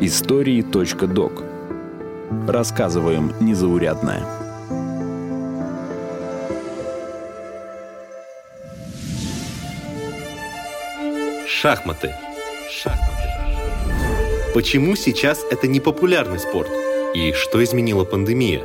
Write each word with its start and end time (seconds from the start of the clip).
Истории.док 0.00 1.42
Рассказываем 2.48 3.34
незаурядное. 3.38 4.24
Шахматы. 11.46 12.14
Шахматы. 12.70 13.04
Почему 14.54 14.96
сейчас 14.96 15.44
это 15.50 15.66
не 15.66 15.80
популярный 15.80 16.38
спорт? 16.38 16.70
И 17.14 17.34
что 17.34 17.62
изменила 17.62 18.04
пандемия? 18.06 18.64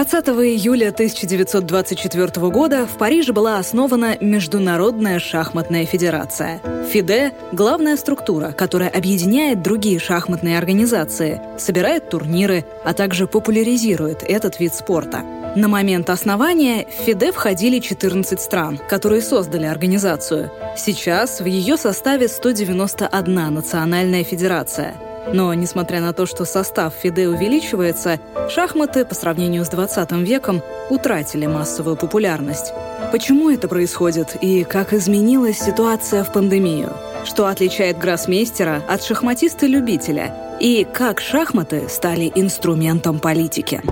20 0.00 0.28
июля 0.28 0.88
1924 0.88 2.48
года 2.48 2.86
в 2.86 2.96
Париже 2.96 3.34
была 3.34 3.58
основана 3.58 4.16
Международная 4.18 5.18
шахматная 5.18 5.84
федерация. 5.84 6.62
ФИДЕ– 6.90 7.34
главная 7.52 7.98
структура, 7.98 8.52
которая 8.52 8.88
объединяет 8.88 9.60
другие 9.60 9.98
шахматные 9.98 10.56
организации, 10.56 11.42
собирает 11.58 12.08
турниры, 12.08 12.64
а 12.82 12.94
также 12.94 13.26
популяризирует 13.26 14.22
этот 14.22 14.58
вид 14.58 14.72
спорта. 14.72 15.22
На 15.54 15.68
момент 15.68 16.08
основания 16.08 16.86
в 16.86 17.04
ФИДЕ 17.04 17.32
входили 17.32 17.78
14 17.78 18.40
стран, 18.40 18.80
которые 18.88 19.20
создали 19.20 19.66
организацию. 19.66 20.50
Сейчас 20.78 21.40
в 21.40 21.44
ее 21.44 21.76
составе 21.76 22.28
191 22.28 23.52
национальная 23.52 24.24
федерация– 24.24 24.94
но, 25.32 25.52
несмотря 25.54 26.00
на 26.00 26.12
то, 26.12 26.26
что 26.26 26.44
состав 26.44 26.94
ФИДЕ 26.94 27.28
увеличивается, 27.28 28.20
шахматы 28.48 29.04
по 29.04 29.14
сравнению 29.14 29.64
с 29.64 29.68
20 29.68 30.12
веком 30.12 30.62
утратили 30.88 31.46
массовую 31.46 31.96
популярность. 31.96 32.72
Почему 33.12 33.50
это 33.50 33.68
происходит 33.68 34.36
и 34.40 34.64
как 34.64 34.92
изменилась 34.92 35.58
ситуация 35.58 36.24
в 36.24 36.32
пандемию? 36.32 36.92
Что 37.24 37.46
отличает 37.46 37.98
гроссмейстера 37.98 38.82
от 38.88 39.02
шахматиста-любителя? 39.02 40.34
И 40.60 40.86
как 40.92 41.20
шахматы 41.20 41.88
стали 41.88 42.30
инструментом 42.34 43.20
политики? 43.20 43.82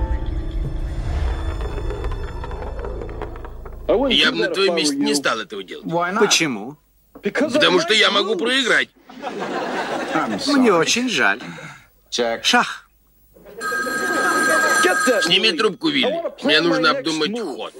Я 4.09 4.31
бы 4.31 4.37
на 4.37 4.47
твоем 4.49 4.75
месте 4.75 4.95
не 4.95 5.15
стал 5.15 5.39
этого 5.39 5.63
делать. 5.63 5.85
Почему? 6.19 6.77
Потому 7.13 7.79
что 7.79 7.93
я 7.93 8.11
могу 8.11 8.35
проиграть. 8.35 8.89
Мне 10.47 10.73
очень 10.73 11.09
жаль. 11.09 11.39
Шах. 12.41 12.89
Сними 15.21 15.51
трубку, 15.51 15.89
Вилли. 15.89 16.21
Мне 16.43 16.61
нужно 16.61 16.91
обдумать 16.91 17.39
ход. 17.39 17.73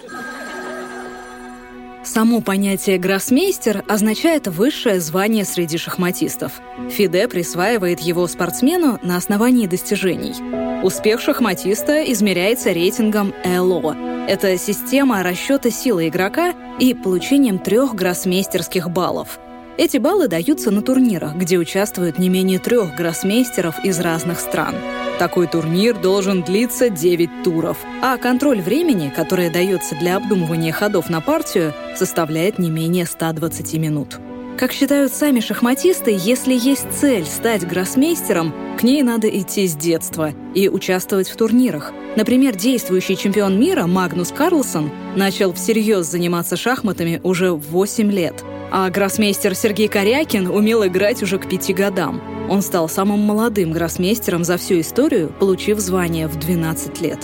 Само 2.04 2.42
понятие 2.42 2.98
«гроссмейстер» 2.98 3.84
означает 3.88 4.48
высшее 4.48 5.00
звание 5.00 5.46
среди 5.46 5.78
шахматистов. 5.78 6.54
ФИДЕ 6.90 7.28
присваивает 7.28 8.00
его 8.00 8.26
спортсмену 8.28 9.00
на 9.04 9.18
основании 9.18 9.68
достижений. 9.68 10.34
Успех 10.82 11.22
шахматиста 11.22 12.02
измеряется 12.12 12.72
рейтингом 12.72 13.34
ЭЛО. 13.44 14.26
Это 14.28 14.58
система 14.58 15.22
расчета 15.22 15.70
силы 15.70 16.08
игрока 16.08 16.54
и 16.80 16.94
получением 16.94 17.60
трех 17.60 17.94
гроссмейстерских 17.94 18.90
баллов– 18.90 19.40
эти 19.80 19.96
баллы 19.96 20.28
даются 20.28 20.72
на 20.72 20.82
турнирах, 20.82 21.36
где 21.36 21.58
участвуют 21.58 22.20
не 22.20 22.28
менее 22.28 22.60
трех 22.60 22.98
гроссмейстеров 22.98 23.76
из 23.86 23.98
разных 24.02 24.42
стран. 24.42 24.76
Такой 25.20 25.48
турнир 25.48 25.98
должен 25.98 26.44
длиться 26.44 26.90
9 26.90 27.44
туров, 27.44 27.78
а 28.02 28.18
контроль 28.18 28.62
времени, 28.62 29.10
которое 29.16 29.50
дается 29.50 29.96
для 29.96 30.18
обдумывания 30.18 30.74
ходов 30.74 31.10
на 31.10 31.22
партию, 31.22 31.74
составляет 31.96 32.60
не 32.60 32.70
менее 32.70 33.06
120 33.06 33.74
минут. 33.76 34.20
Как 34.58 34.74
считают 34.74 35.14
сами 35.14 35.40
шахматисты, 35.40 36.14
если 36.20 36.54
есть 36.54 36.88
цель 36.92 37.24
стать 37.24 37.66
гроссмейстером, 37.66 38.54
к 38.78 38.84
ней 38.84 39.02
надо 39.02 39.30
идти 39.30 39.66
с 39.66 39.78
детства 39.78 40.34
и 40.54 40.68
участвовать 40.68 41.30
в 41.30 41.38
турнирах. 41.38 41.94
Например, 42.18 42.54
действующий 42.54 43.16
чемпион 43.16 43.58
мира 43.58 43.88
Магнус 43.88 44.34
Карлсон 44.34 44.92
начал 45.16 45.54
всерьез 45.54 46.06
заниматься 46.08 46.58
шахматами 46.58 47.22
уже 47.24 47.54
в 47.54 47.62
8 47.70 48.12
лет– 48.12 48.44
а 48.72 48.90
гроссмейстер 48.90 49.56
Сергей 49.56 49.88
Корякин 49.88 50.48
умел 50.48 50.86
играть 50.86 51.24
уже 51.24 51.40
к 51.40 51.48
пяти 51.48 51.74
годам. 51.74 52.22
Он 52.50 52.62
стал 52.62 52.90
самым 52.90 53.20
молодым 53.20 53.72
гроссмейстером 53.72 54.44
за 54.44 54.58
всю 54.58 54.80
историю, 54.80 55.34
получив 55.40 55.80
звание 55.80 56.28
в 56.28 56.38
12 56.38 57.02
лет. 57.02 57.20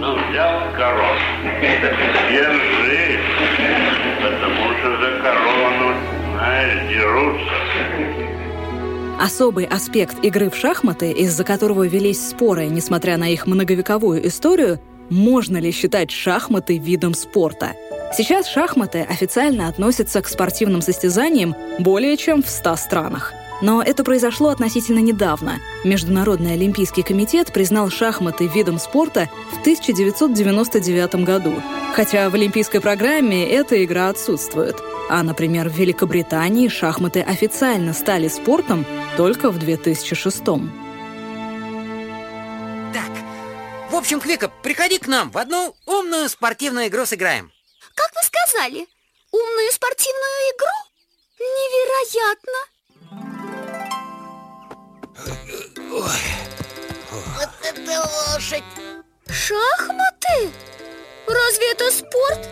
Ну, 0.00 0.14
взял 0.30 0.60
корон. 0.76 1.18
Держи, 2.30 3.18
потому 4.20 4.74
что 4.78 4.90
за 5.00 5.22
корону, 5.22 5.94
знаешь, 6.34 6.88
дерутся. 6.90 7.54
Особый 9.20 9.66
аспект 9.66 10.24
игры 10.24 10.50
в 10.50 10.56
шахматы, 10.56 11.12
из-за 11.12 11.44
которого 11.44 11.86
велись 11.86 12.28
споры, 12.28 12.66
несмотря 12.66 13.16
на 13.16 13.28
их 13.28 13.46
многовековую 13.46 14.26
историю, 14.26 14.80
можно 15.10 15.58
ли 15.58 15.70
считать 15.70 16.10
шахматы 16.10 16.78
видом 16.78 17.14
спорта– 17.14 17.72
Сейчас 18.14 18.46
шахматы 18.46 19.00
официально 19.00 19.68
относятся 19.68 20.20
к 20.20 20.28
спортивным 20.28 20.82
состязаниям 20.82 21.56
более 21.78 22.18
чем 22.18 22.42
в 22.42 22.50
100 22.50 22.76
странах. 22.76 23.32
Но 23.62 23.80
это 23.80 24.04
произошло 24.04 24.50
относительно 24.50 24.98
недавно. 24.98 25.60
Международный 25.82 26.52
олимпийский 26.52 27.02
комитет 27.02 27.54
признал 27.54 27.88
шахматы 27.88 28.48
видом 28.48 28.78
спорта 28.78 29.30
в 29.52 29.60
1999 29.60 31.24
году. 31.24 31.54
Хотя 31.94 32.28
в 32.28 32.34
олимпийской 32.34 32.80
программе 32.80 33.48
эта 33.48 33.82
игра 33.82 34.10
отсутствует. 34.10 34.76
А, 35.08 35.22
например, 35.22 35.70
в 35.70 35.78
Великобритании 35.78 36.68
шахматы 36.68 37.22
официально 37.22 37.94
стали 37.94 38.28
спортом 38.28 38.84
только 39.16 39.50
в 39.50 39.58
2006 39.58 40.44
Так, 40.44 40.60
в 43.90 43.94
общем, 43.94 44.20
Квика, 44.20 44.50
приходи 44.62 44.98
к 44.98 45.06
нам, 45.06 45.30
в 45.30 45.38
одну 45.38 45.74
умную 45.86 46.28
спортивную 46.28 46.88
игру 46.88 47.06
сыграем. 47.06 47.51
Как 47.94 48.10
вы 48.14 48.22
сказали? 48.26 48.86
Умную 49.32 49.72
спортивную 49.72 50.52
игру? 50.52 50.76
Невероятно! 51.38 52.58
Вот 57.36 57.50
это 57.62 58.00
лошадь! 58.34 58.64
Шахматы? 59.28 60.52
Разве 61.26 61.72
это 61.72 61.90
спорт? 61.90 62.48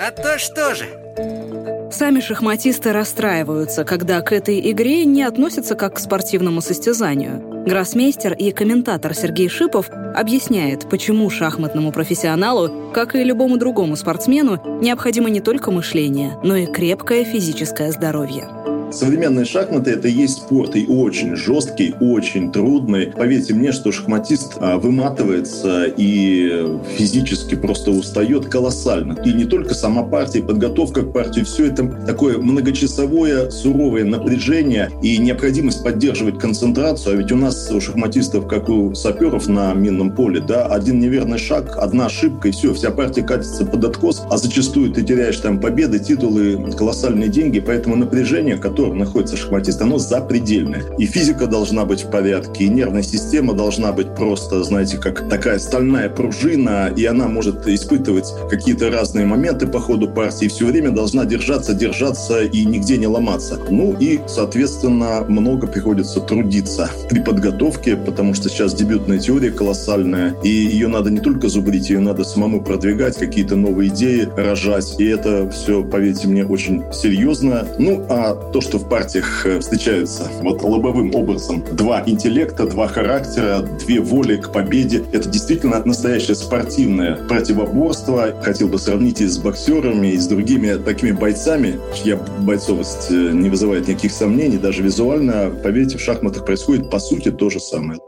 А 0.00 0.10
то 0.10 0.38
что 0.38 0.74
же? 0.74 1.90
Сами 1.92 2.20
шахматисты 2.20 2.92
расстраиваются, 2.92 3.84
когда 3.84 4.20
к 4.20 4.32
этой 4.32 4.70
игре 4.70 5.04
не 5.04 5.22
относятся 5.22 5.74
как 5.74 5.96
к 5.96 5.98
спортивному 5.98 6.60
состязанию. 6.60 7.49
Гроссмейстер 7.70 8.32
и 8.32 8.50
комментатор 8.50 9.14
Сергей 9.14 9.48
Шипов 9.48 9.90
объясняет, 9.90 10.88
почему 10.90 11.30
шахматному 11.30 11.92
профессионалу, 11.92 12.90
как 12.92 13.14
и 13.14 13.22
любому 13.22 13.58
другому 13.58 13.94
спортсмену, 13.94 14.80
необходимо 14.82 15.30
не 15.30 15.40
только 15.40 15.70
мышление, 15.70 16.36
но 16.42 16.56
и 16.56 16.66
крепкое 16.66 17.22
физическое 17.22 17.92
здоровье. 17.92 18.48
Современные 18.92 19.44
шахматы— 19.44 19.90
это 19.92 20.08
и 20.08 20.12
есть 20.12 20.38
спорт, 20.38 20.74
и 20.74 20.86
очень 20.86 21.36
жесткий, 21.36 21.94
очень 22.00 22.50
трудный. 22.50 23.06
Поверьте 23.06 23.54
мне, 23.54 23.70
что 23.70 23.92
шахматист 23.92 24.54
а, 24.60 24.78
выматывается 24.78 25.84
и 25.84 26.66
физически 26.96 27.54
просто 27.54 27.92
устает 27.92 28.46
колоссально. 28.46 29.16
И 29.24 29.32
не 29.32 29.44
только 29.44 29.74
сама 29.74 30.02
партия, 30.02 30.42
подготовка 30.42 31.02
к 31.02 31.12
партии, 31.12 31.42
все 31.42 31.66
это 31.66 31.86
такое 32.04 32.38
многочасовое, 32.38 33.50
суровое 33.50 34.04
напряжение 34.04 34.90
и 35.02 35.18
необходимость 35.18 35.84
поддерживать 35.84 36.40
концентрацию. 36.40 37.14
А 37.14 37.16
ведь 37.16 37.30
у 37.30 37.36
нас 37.36 37.70
у 37.70 37.80
шахматистов, 37.80 38.48
как 38.48 38.68
у 38.68 38.94
саперов 38.94 39.46
на 39.46 39.72
минном 39.72 40.14
поле, 40.14 40.40
да, 40.40 40.66
один 40.66 40.98
неверный 40.98 41.38
шаг, 41.38 41.76
одна 41.78 42.06
ошибка, 42.06 42.48
и 42.48 42.50
все, 42.50 42.74
вся 42.74 42.90
партия 42.90 43.22
катится 43.22 43.64
под 43.64 43.84
откос, 43.84 44.24
а 44.28 44.36
зачастую 44.36 44.92
ты 44.92 45.02
теряешь 45.02 45.38
там 45.38 45.60
победы, 45.60 46.00
титулы, 46.00 46.72
колоссальные 46.76 47.28
деньги, 47.28 47.60
поэтому 47.60 47.94
напряжение, 47.94 48.56
которое 48.56 48.79
котором 48.80 48.98
находится 48.98 49.36
шахматист, 49.36 49.82
оно 49.82 49.98
запредельное. 49.98 50.84
И 50.96 51.04
физика 51.04 51.46
должна 51.46 51.84
быть 51.84 52.04
в 52.04 52.10
порядке, 52.10 52.64
и 52.64 52.68
нервная 52.70 53.02
система 53.02 53.52
должна 53.52 53.92
быть 53.92 54.14
просто, 54.14 54.64
знаете, 54.64 54.96
как 54.96 55.28
такая 55.28 55.58
стальная 55.58 56.08
пружина, 56.08 56.90
и 56.96 57.04
она 57.04 57.28
может 57.28 57.68
испытывать 57.68 58.32
какие-то 58.48 58.90
разные 58.90 59.26
моменты 59.26 59.66
по 59.66 59.80
ходу 59.80 60.08
партии, 60.08 60.46
и 60.46 60.48
все 60.48 60.64
время 60.64 60.92
должна 60.92 61.26
держаться, 61.26 61.74
держаться 61.74 62.40
и 62.40 62.64
нигде 62.64 62.96
не 62.96 63.06
ломаться. 63.06 63.58
Ну 63.68 63.94
и, 64.00 64.20
соответственно, 64.26 65.26
много 65.28 65.66
приходится 65.66 66.20
трудиться 66.20 66.88
при 67.10 67.20
подготовке, 67.20 67.96
потому 67.96 68.32
что 68.32 68.48
сейчас 68.48 68.72
дебютная 68.72 69.18
теория 69.18 69.50
колоссальная, 69.50 70.34
и 70.42 70.48
ее 70.48 70.88
надо 70.88 71.10
не 71.10 71.20
только 71.20 71.48
зубрить, 71.48 71.90
ее 71.90 72.00
надо 72.00 72.24
самому 72.24 72.62
продвигать, 72.62 73.18
какие-то 73.18 73.56
новые 73.56 73.90
идеи 73.90 74.26
рожать, 74.38 74.94
и 74.98 75.04
это 75.04 75.50
все, 75.50 75.84
поверьте 75.84 76.28
мне, 76.28 76.46
очень 76.46 76.82
серьезно. 76.94 77.66
Ну, 77.78 78.06
а 78.08 78.34
то, 78.34 78.62
что 78.62 78.69
что 78.70 78.78
в 78.78 78.88
партиях 78.88 79.44
э, 79.46 79.58
встречаются 79.58 80.30
вот 80.42 80.62
лобовым 80.62 81.12
образом 81.12 81.64
два 81.72 82.04
интеллекта, 82.06 82.70
два 82.70 82.86
характера, 82.86 83.62
две 83.84 84.00
воли 84.00 84.36
к 84.36 84.52
победе. 84.52 85.02
Это 85.12 85.28
действительно 85.28 85.82
настоящее 85.84 86.36
спортивное 86.36 87.16
противоборство. 87.26 88.40
Хотел 88.44 88.68
бы 88.68 88.78
сравнить 88.78 89.20
и 89.20 89.26
с 89.26 89.38
боксерами, 89.38 90.12
и 90.12 90.16
с 90.16 90.28
другими 90.28 90.74
такими 90.74 91.10
бойцами. 91.10 91.80
Я 92.04 92.16
бойцовость 92.46 93.10
э, 93.10 93.32
не 93.32 93.50
вызывает 93.50 93.88
никаких 93.88 94.12
сомнений, 94.12 94.58
даже 94.58 94.84
визуально. 94.84 95.50
Поверьте, 95.64 95.98
в 95.98 96.00
шахматах 96.00 96.46
происходит 96.46 96.90
по 96.92 97.00
сути 97.00 97.32
то 97.32 97.50
же 97.50 97.58
самое. 97.58 97.98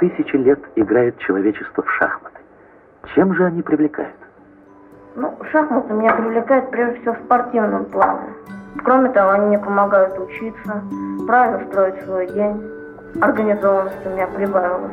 Тысячи 0.00 0.34
лет 0.34 0.58
играет 0.74 1.16
человечество 1.20 1.84
в 1.84 1.90
шахматы. 1.96 2.38
Чем 3.14 3.36
же 3.36 3.46
они 3.46 3.62
привлекают? 3.62 4.16
Ну, 5.20 5.36
шахматы 5.50 5.92
меня 5.94 6.14
привлекают 6.14 6.70
прежде 6.70 7.00
всего 7.00 7.14
в 7.14 7.24
спортивном 7.24 7.86
плане. 7.86 8.28
Кроме 8.84 9.10
того, 9.10 9.30
они 9.30 9.46
мне 9.46 9.58
помогают 9.58 10.16
учиться, 10.16 10.84
правильно 11.26 11.66
строить 11.66 12.04
свой 12.04 12.28
день. 12.28 12.62
Организованность 13.20 14.06
у 14.06 14.10
меня 14.10 14.28
прибавилась. 14.28 14.92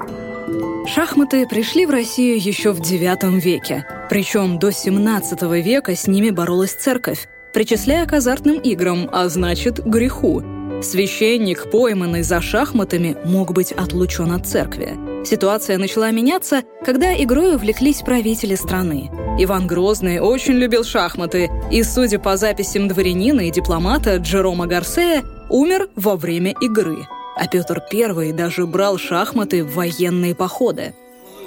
Шахматы 0.88 1.48
пришли 1.48 1.86
в 1.86 1.92
Россию 1.92 2.38
еще 2.40 2.72
в 2.72 2.80
IX 2.80 3.40
веке. 3.40 3.86
Причем 4.10 4.58
до 4.58 4.70
XVII 4.70 5.62
века 5.62 5.96
с 5.96 6.08
ними 6.08 6.32
боролась 6.32 6.74
церковь, 6.74 7.28
причисляя 7.54 8.08
к 8.08 8.14
азартным 8.14 8.56
играм, 8.56 9.08
а 9.12 9.30
значит, 9.30 9.86
греху. 9.86 10.42
Священник, 10.82 11.70
пойманный 11.70 12.24
за 12.24 12.42
шахматами, 12.42 13.16
мог 13.26 13.54
быть 13.54 13.72
отлучен 13.72 14.32
от 14.32 14.48
церкви. 14.48 15.15
Ситуация 15.26 15.80
начала 15.80 16.12
меняться, 16.12 16.64
когда 16.86 17.16
игрой 17.16 17.56
увлеклись 17.56 18.02
правители 18.02 18.54
страны. 18.54 19.10
Иван 19.40 19.66
Грозный 19.66 20.20
очень 20.20 20.54
любил 20.54 20.84
шахматы, 20.84 21.50
и, 21.72 21.82
судя 21.84 22.20
по 22.20 22.38
записям 22.38 22.88
дворянина 22.88 23.48
и 23.48 23.52
дипломата 23.52 24.18
Джерома 24.18 24.68
Гарсея, 24.68 25.24
умер 25.50 25.90
во 25.96 26.16
время 26.16 26.54
игры. 26.62 27.08
А 27.36 27.48
Петр 27.48 27.84
I 27.92 28.34
даже 28.34 28.68
брал 28.68 29.00
шахматы 29.00 29.64
в 29.64 29.74
военные 29.74 30.36
походы. 30.36 30.94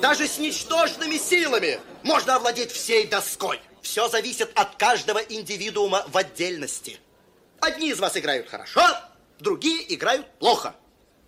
Даже 0.02 0.26
с 0.26 0.38
ничтожными 0.38 1.16
силами 1.16 1.78
можно 2.02 2.36
овладеть 2.36 2.72
всей 2.72 3.06
доской. 3.06 3.60
Все 3.80 4.08
зависит 4.08 4.50
от 4.54 4.74
каждого 4.74 5.18
индивидуума 5.18 6.04
в 6.08 6.16
отдельности. 6.16 6.98
Одни 7.60 7.90
из 7.90 8.00
вас 8.00 8.16
играют 8.16 8.48
хорошо, 8.48 8.82
другие 9.38 9.94
играют 9.94 10.26
плохо. 10.40 10.74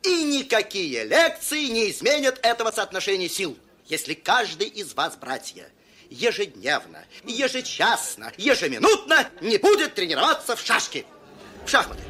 И 0.02 0.22
никакие 0.22 1.04
лекции 1.04 1.66
не 1.66 1.90
изменят 1.90 2.38
этого 2.42 2.70
соотношения 2.70 3.28
сил. 3.28 3.56
Если 3.86 4.14
каждый 4.14 4.68
из 4.68 4.94
вас, 4.94 5.16
братья, 5.16 5.68
ежедневно, 6.08 7.04
ежечасно, 7.24 8.32
ежеминутно 8.36 9.28
не 9.40 9.58
будет 9.58 9.94
тренироваться 9.94 10.56
в 10.56 10.60
шашки, 10.60 11.04
в 11.64 11.68
шахматы. 11.68 12.02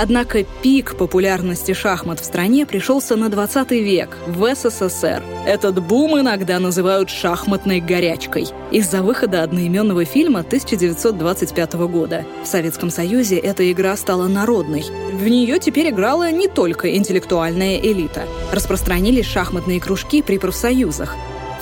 Однако 0.00 0.44
пик 0.62 0.96
популярности 0.96 1.74
шахмат 1.74 2.20
в 2.20 2.24
стране 2.24 2.66
пришелся 2.66 3.16
на 3.16 3.28
20 3.28 3.72
век, 3.72 4.16
в 4.28 4.54
СССР. 4.54 5.24
Этот 5.44 5.82
бум 5.84 6.20
иногда 6.20 6.60
называют 6.60 7.10
шахматной 7.10 7.80
горячкой 7.80 8.46
из-за 8.70 9.02
выхода 9.02 9.42
одноименного 9.42 10.04
фильма 10.04 10.40
1925 10.40 11.72
года. 11.88 12.24
В 12.44 12.46
Советском 12.46 12.90
Союзе 12.90 13.38
эта 13.38 13.72
игра 13.72 13.96
стала 13.96 14.28
народной. 14.28 14.84
В 15.12 15.26
нее 15.26 15.58
теперь 15.58 15.90
играла 15.90 16.30
не 16.30 16.46
только 16.46 16.94
интеллектуальная 16.94 17.78
элита. 17.78 18.22
Распространились 18.52 19.26
шахматные 19.26 19.80
кружки 19.80 20.22
при 20.22 20.38
профсоюзах. 20.38 21.16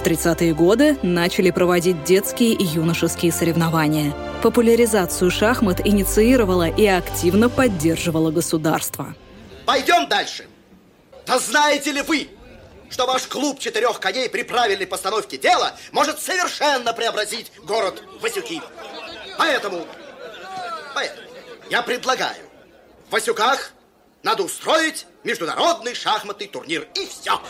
В 0.07 0.09
30-е 0.09 0.55
годы 0.55 0.97
начали 1.03 1.51
проводить 1.51 2.05
детские 2.05 2.53
и 2.53 2.63
юношеские 2.63 3.33
соревнования– 3.33 4.15
Популяризацию 4.47 5.33
шахмат 5.33 5.85
инициировала 5.85 6.69
и 6.69 6.87
активно 6.87 7.49
поддерживала 7.49 8.31
государство. 8.31 9.17
Пойдем 9.65 10.09
дальше. 10.09 10.47
Да 11.27 11.41
знаете 11.41 11.91
ли 11.91 12.03
вы, 12.03 12.29
что 12.89 13.07
ваш 13.07 13.23
клуб 13.27 13.59
четырех 13.59 13.99
коней 13.99 14.29
при 14.29 14.45
правильной 14.45 14.87
постановке 14.87 15.39
дела 15.39 15.75
может 15.91 16.21
совершенно 16.21 16.93
преобразить 16.93 17.51
город 17.65 18.01
Васюки? 18.21 18.63
Поэтому, 19.37 19.85
поэтому 20.95 21.27
я 21.69 21.83
предлагаю 21.83 22.45
в 23.09 23.13
Васюках 23.13 23.73
надо 24.27 24.43
устроить 24.43 25.07
международный 25.23 25.95
шахматный 25.95 26.49
турнир. 26.49 26.89
И 26.97 27.07
все. 27.07 27.41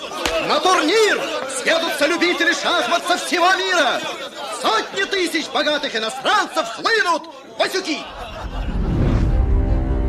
На 0.47 0.61
турнир 0.61 1.19
съедутся 1.59 2.07
любители 2.07 2.53
шахмат 2.53 3.03
со 3.07 3.17
всего 3.17 3.51
мира. 3.55 3.99
Сотни 4.61 5.05
тысяч 5.05 5.49
богатых 5.49 5.97
иностранцев 5.97 6.69
хлынут 6.69 7.23
в 7.25 7.59
Васюки. 7.59 8.01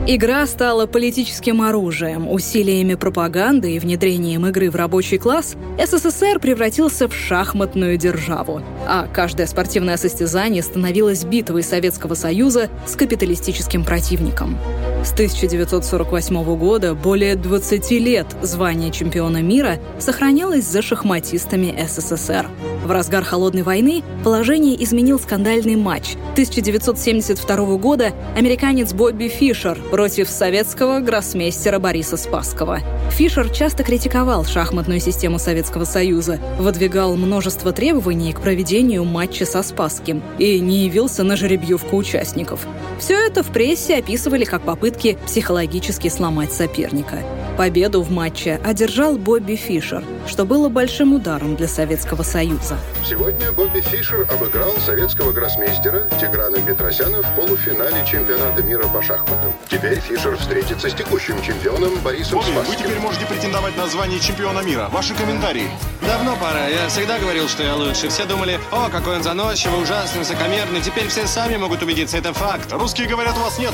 Игра 0.09 0.47
стала 0.47 0.85
политическим 0.85 1.61
оружием. 1.61 2.31
Усилиями 2.31 2.95
пропаганды 2.95 3.73
и 3.73 3.79
внедрением 3.79 4.45
игры 4.45 4.71
в 4.71 4.75
рабочий 4.77 5.17
класс 5.17 5.57
СССР 5.85 6.39
превратился 6.39 7.09
в 7.09 7.13
шахматную 7.13 7.97
державу. 7.97 8.61
А 8.87 9.05
каждое 9.07 9.47
спортивное 9.47 9.97
состязание 9.97 10.63
становилось 10.63 11.25
битвой 11.25 11.61
Советского 11.61 12.13
Союза 12.13 12.69
с 12.85 12.95
капиталистическим 12.95 13.83
противником. 13.83 14.57
С 15.03 15.11
1948 15.11 16.55
года 16.55 16.95
более 16.95 17.35
20 17.35 17.91
лет 17.91 18.27
звание 18.41 18.91
чемпиона 18.91 19.41
мира 19.41 19.77
сохранялось 19.99 20.63
за 20.63 20.81
шахматистами 20.81 21.77
СССР. 21.85 22.47
В 22.85 22.91
разгар 22.91 23.25
Холодной 23.25 23.63
войны 23.63 24.03
положение 24.23 24.81
изменил 24.81 25.19
скандальный 25.19 25.75
матч. 25.75 26.15
1972 26.31 27.77
года 27.77 28.13
американец 28.37 28.93
Бобби 28.93 29.27
Фишер 29.27 29.77
против 29.97 30.29
советского 30.29 30.99
гроссмейстера 30.99 31.79
Бориса 31.79 32.17
Спасского. 32.17 32.81
Фишер 33.09 33.49
часто 33.49 33.83
критиковал 33.83 34.45
шахматную 34.45 34.99
систему 34.99 35.39
Советского 35.39 35.85
Союза, 35.85 36.39
выдвигал 36.59 37.15
множество 37.15 37.71
требований 37.71 38.31
к 38.31 38.39
проведению 38.39 39.05
матча 39.05 39.43
со 39.43 39.63
Спасским 39.63 40.21
и 40.37 40.59
не 40.59 40.85
явился 40.85 41.23
на 41.23 41.35
жеребьевку 41.35 41.97
участников. 41.97 42.67
Все 42.99 43.15
это 43.15 43.41
в 43.41 43.47
прессе 43.47 43.97
описывали 43.97 44.43
как 44.43 44.61
попытки 44.61 45.17
психологически 45.25 46.09
сломать 46.09 46.53
соперника. 46.53 47.23
Победу 47.57 48.03
в 48.03 48.11
матче 48.11 48.59
одержал 48.63 49.17
Бобби 49.17 49.55
Фишер, 49.55 50.03
что 50.27 50.45
было 50.45 50.69
большим 50.69 51.13
ударом 51.13 51.55
для 51.55 51.67
Советского 51.67 52.21
Союза. 52.21 52.77
Сегодня 53.03 53.51
Бобби 53.51 53.79
Фишер 53.79 54.27
обыграл 54.31 54.73
советского 54.85 55.31
гроссмейстера 55.31 56.03
Тиграна 56.21 56.59
Петросяна 56.59 57.23
в 57.23 57.35
полуфинале 57.35 58.05
чемпионата 58.05 58.61
мира 58.61 58.87
по 58.93 59.01
шахматам. 59.01 59.51
Теперь 59.69 59.86
Фишер 59.95 60.37
встретится 60.37 60.89
с 60.89 60.93
текущим 60.93 61.41
чемпионом 61.41 61.95
Борисом 61.99 62.41
Спасским. 62.41 62.63
вы 62.63 62.75
теперь 62.75 62.99
можете 62.99 63.25
претендовать 63.25 63.77
на 63.77 63.87
звание 63.87 64.19
чемпиона 64.19 64.59
мира. 64.59 64.89
Ваши 64.91 65.13
комментарии. 65.13 65.69
Давно 66.01 66.35
пора. 66.35 66.67
Я 66.67 66.87
всегда 66.89 67.17
говорил, 67.19 67.47
что 67.47 67.63
я 67.63 67.75
лучше. 67.75 68.09
Все 68.09 68.25
думали, 68.25 68.59
о, 68.71 68.89
какой 68.89 69.17
он 69.17 69.23
заносчивый, 69.23 69.81
ужасный, 69.81 70.19
высокомерный. 70.19 70.81
Теперь 70.81 71.07
все 71.07 71.25
сами 71.27 71.57
могут 71.57 71.81
убедиться, 71.81 72.17
это 72.17 72.33
факт. 72.33 72.71
Русские 72.71 73.07
говорят, 73.07 73.35
у 73.37 73.41
вас 73.41 73.57
нет. 73.59 73.73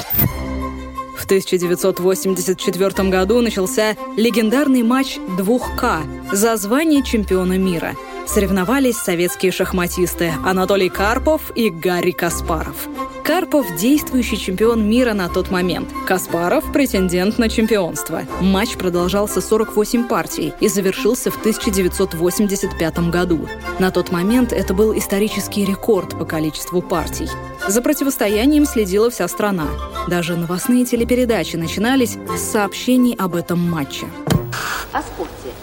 В 1.17 1.25
1984 1.25 3.09
году 3.09 3.41
начался 3.41 3.95
легендарный 4.17 4.83
матч 4.83 5.17
2К 5.17 6.35
за 6.35 6.57
звание 6.57 7.01
чемпиона 7.01 7.57
мира. 7.57 7.95
Соревновались 8.27 8.97
советские 8.97 9.51
шахматисты 9.51 10.33
Анатолий 10.45 10.89
Карпов 10.89 11.51
и 11.55 11.69
Гарри 11.69 12.11
Каспаров. 12.11 12.87
Карпов– 13.23 13.65
действующий 13.77 14.37
чемпион 14.37 14.89
мира 14.89 15.13
на 15.13 15.29
тот 15.29 15.49
момент. 15.49 15.89
Каспаров– 16.05 16.69
претендент 16.73 17.37
на 17.37 17.47
чемпионство. 17.47 18.23
Матч 18.41 18.75
продолжался 18.75 19.39
48 19.39 20.09
партий 20.09 20.53
и 20.59 20.67
завершился 20.67 21.31
в 21.31 21.37
1985 21.37 23.09
году. 23.09 23.47
На 23.79 23.91
тот 23.91 24.11
момент 24.11 24.51
это 24.51 24.73
был 24.73 24.97
исторический 24.97 25.63
рекорд 25.63 26.19
по 26.19 26.25
количеству 26.25 26.81
партий. 26.81 27.29
За 27.65 27.81
противостоянием 27.81 28.65
следила 28.65 29.09
вся 29.09 29.29
страна. 29.29 29.67
Даже 30.09 30.35
новостные 30.35 30.83
телепередачи 30.83 31.55
начинались 31.55 32.17
с 32.37 32.41
сообщений 32.41 33.15
об 33.17 33.35
этом 33.35 33.57
матче. 33.57 34.05
О 34.91 35.01
спорте. 35.01 35.53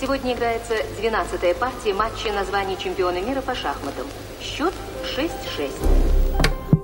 Сегодня 0.00 0.32
играется 0.32 0.72
12-я 1.02 1.54
партия 1.56 1.92
матча 1.92 2.32
на 2.32 2.46
звание 2.46 2.78
чемпиона 2.78 3.20
мира 3.20 3.42
по 3.42 3.54
шахматам. 3.54 4.06
Счет 4.40 4.72
6-6. 5.14 6.11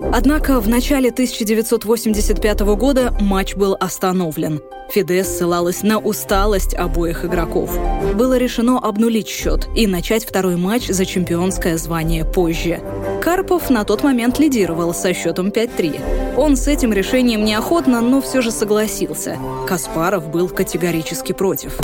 Однако 0.00 0.60
в 0.60 0.68
начале 0.68 1.10
1985 1.10 2.60
года 2.60 3.14
матч 3.20 3.56
был 3.56 3.76
остановлен. 3.78 4.60
Фиде 4.90 5.22
ссылалась 5.22 5.82
на 5.82 5.98
усталость 5.98 6.74
обоих 6.74 7.24
игроков. 7.24 7.76
Было 8.14 8.38
решено 8.38 8.78
обнулить 8.78 9.28
счет 9.28 9.68
и 9.76 9.86
начать 9.86 10.24
второй 10.24 10.56
матч 10.56 10.86
за 10.86 11.04
чемпионское 11.04 11.76
звание 11.76 12.24
позже. 12.24 12.80
Карпов 13.20 13.68
на 13.68 13.84
тот 13.84 14.02
момент 14.02 14.38
лидировал 14.38 14.94
со 14.94 15.12
счетом 15.12 15.48
5-3. 15.48 16.36
Он 16.36 16.56
с 16.56 16.68
этим 16.68 16.92
решением 16.92 17.44
неохотно, 17.44 18.00
но 18.00 18.22
все 18.22 18.40
же 18.40 18.50
согласился. 18.50 19.36
Каспаров 19.66 20.28
был 20.28 20.48
категорически 20.48 21.32
против. 21.32 21.76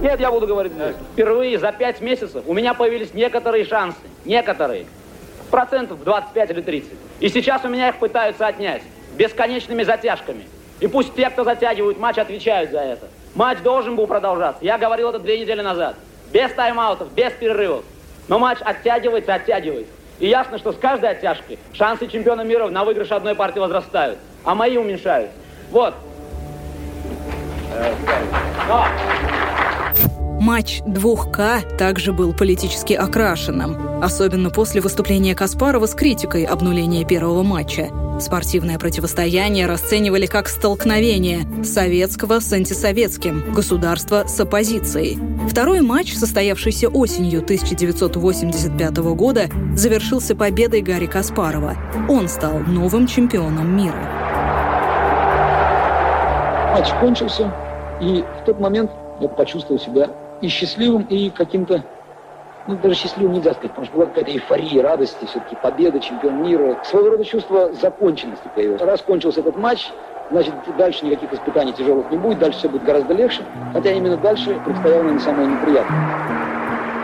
Нет, 0.00 0.20
я 0.20 0.30
буду 0.30 0.46
говорить. 0.46 0.72
Впервые 1.12 1.58
за 1.58 1.72
пять 1.72 2.00
месяцев 2.00 2.44
у 2.46 2.54
меня 2.54 2.72
появились 2.72 3.12
некоторые 3.12 3.66
шансы. 3.66 3.98
Некоторые. 4.24 4.86
Процентов 5.50 6.02
25 6.04 6.50
или 6.50 6.60
30. 6.60 6.90
И 7.20 7.28
сейчас 7.28 7.64
у 7.64 7.68
меня 7.68 7.88
их 7.88 7.96
пытаются 7.96 8.46
отнять. 8.46 8.82
бесконечными 9.16 9.82
затяжками. 9.82 10.46
И 10.80 10.86
пусть 10.86 11.14
те, 11.14 11.30
кто 11.30 11.44
затягивают 11.44 11.98
матч, 11.98 12.18
отвечают 12.18 12.70
за 12.70 12.80
это. 12.80 13.08
Матч 13.34 13.60
должен 13.60 13.96
был 13.96 14.06
продолжаться. 14.06 14.64
Я 14.64 14.78
говорил 14.78 15.08
это 15.10 15.18
две 15.18 15.40
недели 15.40 15.62
назад. 15.62 15.96
Без 16.32 16.50
тайм-аутов, 16.52 17.12
без 17.12 17.32
перерывов. 17.32 17.84
Но 18.28 18.38
матч 18.38 18.58
оттягивается, 18.60 19.34
оттягивается. 19.34 19.92
И 20.18 20.26
ясно, 20.26 20.58
что 20.58 20.72
с 20.72 20.76
каждой 20.76 21.10
оттяжкой 21.10 21.58
шансы 21.72 22.06
чемпиона 22.08 22.42
мира 22.42 22.68
на 22.68 22.84
выигрыш 22.84 23.10
одной 23.12 23.34
партии 23.34 23.58
возрастают, 23.58 24.18
а 24.44 24.54
мои 24.54 24.76
уменьшаются. 24.76 25.34
Вот. 25.70 25.94
Матч 30.46 30.80
2К 30.82 31.76
также 31.76 32.12
был 32.12 32.32
политически 32.32 32.92
окрашенным, 32.92 34.00
особенно 34.00 34.50
после 34.50 34.80
выступления 34.80 35.34
Каспарова 35.34 35.86
с 35.86 35.94
критикой 35.96 36.44
обнуления 36.44 37.04
первого 37.04 37.42
матча. 37.42 37.88
Спортивное 38.20 38.78
противостояние 38.78 39.66
расценивали 39.66 40.26
как 40.26 40.46
столкновение 40.46 41.64
советского 41.64 42.38
с 42.38 42.52
антисоветским, 42.52 43.54
государства 43.54 44.22
с 44.28 44.38
оппозицией. 44.38 45.18
Второй 45.48 45.80
матч, 45.80 46.14
состоявшийся 46.14 46.90
осенью 46.90 47.40
1985 47.40 48.96
года, 49.16 49.48
завершился 49.74 50.36
победой 50.36 50.80
Гарри 50.80 51.06
Каспарова. 51.06 51.76
Он 52.08 52.28
стал 52.28 52.60
новым 52.60 53.08
чемпионом 53.08 53.76
мира. 53.76 53.98
Матч 56.72 56.88
кончился, 57.00 57.52
и 58.00 58.22
в 58.22 58.44
тот 58.46 58.60
момент 58.60 58.92
я 59.20 59.26
почувствовал 59.26 59.80
себя 59.80 60.08
и 60.40 60.48
счастливым, 60.48 61.02
и 61.02 61.30
каким-то 61.30 61.84
ну, 62.66 62.76
даже 62.76 62.94
счастливым 62.96 63.34
нельзя 63.34 63.52
сказать, 63.52 63.70
потому 63.70 63.86
что 63.86 63.96
была 63.96 64.06
какая-то 64.06 64.32
эйфория, 64.32 64.82
радости, 64.82 65.24
все-таки 65.24 65.54
победа, 65.54 66.00
чемпион 66.00 66.42
мира. 66.42 66.76
Своего 66.82 67.10
рода 67.10 67.24
чувство 67.24 67.72
законченности 67.72 68.48
появилось. 68.48 68.80
Раз 68.82 69.02
кончился 69.02 69.40
этот 69.40 69.56
матч, 69.56 69.92
значит, 70.30 70.54
дальше 70.76 71.06
никаких 71.06 71.32
испытаний 71.32 71.72
тяжелых 71.72 72.10
не 72.10 72.16
будет, 72.16 72.40
дальше 72.40 72.58
все 72.58 72.68
будет 72.68 72.82
гораздо 72.82 73.14
легче, 73.14 73.44
хотя 73.72 73.92
именно 73.92 74.16
дальше 74.16 74.60
предстояло 74.64 75.04
нам 75.04 75.20
самое 75.20 75.48
неприятное. 75.48 76.45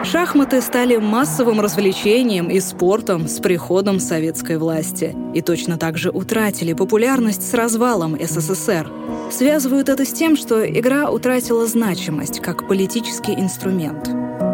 Шахматы 0.04 0.60
стали 0.60 0.96
массовым 0.96 1.60
развлечением 1.60 2.48
и 2.48 2.58
спортом 2.60 3.28
с 3.28 3.38
приходом 3.38 4.00
советской 4.00 4.58
власти. 4.58 5.14
И 5.32 5.42
точно 5.42 5.78
так 5.78 5.96
же 5.96 6.10
утратили 6.10 6.72
популярность 6.72 7.48
с 7.48 7.54
развалом 7.54 8.18
СССР. 8.20 8.90
Связывают 9.30 9.88
это 9.88 10.04
с 10.04 10.12
тем, 10.12 10.36
что 10.36 10.68
игра 10.68 11.10
утратила 11.10 11.66
значимость 11.66 12.40
как 12.40 12.66
политический 12.66 13.34
инструмент 13.34 14.10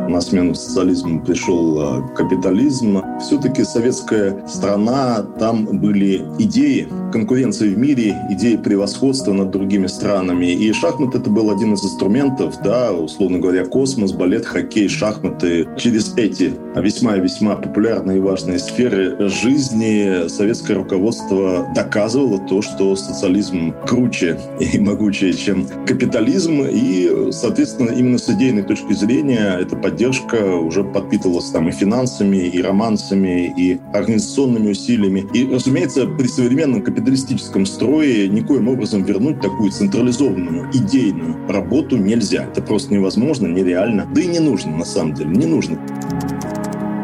на 0.08 0.20
смену 0.20 0.54
социализму 0.54 1.22
пришел 1.22 1.78
а, 1.80 2.02
капитализм. 2.14 3.02
Все-таки 3.20 3.64
советская 3.64 4.46
страна, 4.46 5.22
там 5.38 5.64
были 5.80 6.24
идеи 6.38 6.88
конкуренции 7.12 7.74
в 7.74 7.78
мире, 7.78 8.16
идеи 8.30 8.56
превосходства 8.56 9.32
над 9.32 9.50
другими 9.50 9.86
странами. 9.86 10.46
И 10.46 10.72
шахмат 10.72 11.14
это 11.14 11.30
был 11.30 11.50
один 11.50 11.74
из 11.74 11.84
инструментов, 11.84 12.56
да, 12.62 12.92
условно 12.92 13.38
говоря, 13.38 13.64
космос, 13.64 14.12
балет, 14.12 14.46
хоккей, 14.46 14.88
шахматы. 14.88 15.66
Через 15.76 16.14
эти 16.16 16.52
весьма-весьма 16.76 17.56
популярные 17.56 18.18
и 18.18 18.20
важные 18.20 18.58
сферы 18.58 19.28
жизни 19.28 20.28
советское 20.28 20.74
руководство 20.74 21.66
доказывало 21.74 22.38
то, 22.46 22.62
что 22.62 22.94
социализм 22.96 23.74
круче 23.86 24.38
и 24.60 24.78
могучее, 24.78 25.32
чем 25.32 25.66
капитализм. 25.86 26.62
И, 26.62 27.30
соответственно, 27.30 27.90
именно 27.90 28.18
с 28.18 28.28
идейной 28.28 28.62
точки 28.62 28.92
зрения 28.92 29.66
поддержка 29.82 30.08
поддержка 30.08 30.56
уже 30.56 30.84
подпитывалась 30.84 31.50
там 31.50 31.68
и 31.68 31.72
финансами, 31.72 32.36
и 32.36 32.62
романсами, 32.62 33.07
и 33.14 33.78
организационными 33.92 34.70
усилиями. 34.70 35.26
И, 35.34 35.46
разумеется, 35.46 36.06
при 36.06 36.26
современном 36.26 36.82
капиталистическом 36.82 37.66
строе 37.66 38.28
никоим 38.28 38.68
образом 38.68 39.04
вернуть 39.04 39.40
такую 39.40 39.70
централизованную 39.70 40.70
идейную 40.72 41.36
работу 41.48 41.96
нельзя. 41.96 42.44
Это 42.44 42.62
просто 42.62 42.94
невозможно, 42.94 43.46
нереально. 43.46 44.08
Да 44.14 44.20
и 44.20 44.26
не 44.26 44.40
нужно, 44.40 44.76
на 44.76 44.84
самом 44.84 45.14
деле, 45.14 45.30
не 45.30 45.46
нужно. 45.46 45.78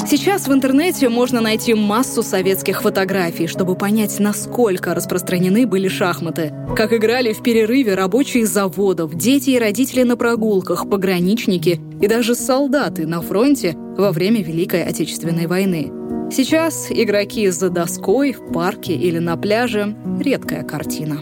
Сейчас 0.07 0.47
в 0.47 0.53
интернете 0.53 1.09
можно 1.09 1.41
найти 1.41 1.73
массу 1.73 2.23
советских 2.23 2.83
фотографий, 2.83 3.47
чтобы 3.47 3.75
понять, 3.75 4.21
насколько 4.21 4.95
распространены 4.95 5.67
были 5.67 5.89
шахматы. 5.89 6.53
Как 6.77 6.93
играли 6.93 7.33
в 7.33 7.43
перерыве 7.43 7.95
рабочие 7.95 8.47
заводов, 8.47 9.15
дети 9.15 9.51
и 9.51 9.59
родители 9.59 10.03
на 10.03 10.19
прогулках, 10.19 10.91
пограничники 10.91 11.81
и 12.03 12.07
даже 12.07 12.35
солдаты 12.35 13.07
на 13.07 13.23
фронте 13.23 13.77
во 13.97 14.11
время 14.13 14.43
Великой 14.43 14.85
Отечественной 14.85 15.47
войны. 15.47 15.91
Сейчас 16.33 16.91
игроки 16.91 17.49
за 17.49 17.71
доской, 17.71 18.33
в 18.33 18.53
парке 18.53 18.95
или 18.95 19.19
на 19.19 19.37
пляже– 19.37 19.97
редкая 20.21 20.65
картина. 20.65 21.21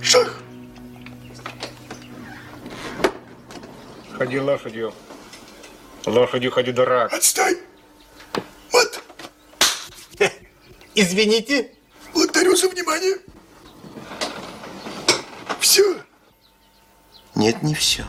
Шах! 0.00 0.40
Ходи 4.12 4.38
лошадью. 4.38 4.92
Лошадью 6.06 6.52
ходи, 6.52 6.72
дурак. 6.72 7.12
Отстой! 7.12 7.58
Вот. 8.70 9.02
Извините. 10.94 11.72
Благодарю 12.14 12.56
за 12.56 12.68
внимание. 12.68 13.16
Все. 15.60 15.96
Нет, 17.34 17.62
не 17.62 17.74
все. 17.74 18.04